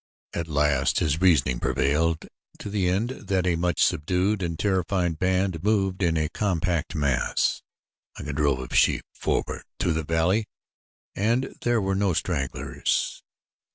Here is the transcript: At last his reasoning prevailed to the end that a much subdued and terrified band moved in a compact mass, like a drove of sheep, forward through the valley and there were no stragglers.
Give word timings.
At 0.33 0.47
last 0.47 0.97
his 0.99 1.21
reasoning 1.21 1.59
prevailed 1.59 2.25
to 2.57 2.71
the 2.71 2.87
end 2.89 3.09
that 3.27 3.45
a 3.45 3.55
much 3.55 3.83
subdued 3.85 4.41
and 4.41 4.57
terrified 4.57 5.19
band 5.19 5.63
moved 5.63 6.01
in 6.01 6.17
a 6.17 6.27
compact 6.27 6.95
mass, 6.95 7.61
like 8.17 8.27
a 8.29 8.33
drove 8.33 8.57
of 8.57 8.75
sheep, 8.75 9.05
forward 9.13 9.61
through 9.79 9.93
the 9.93 10.03
valley 10.03 10.47
and 11.15 11.55
there 11.61 11.79
were 11.79 11.93
no 11.93 12.13
stragglers. 12.13 13.21